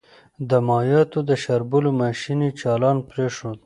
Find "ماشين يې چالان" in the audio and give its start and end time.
2.01-2.97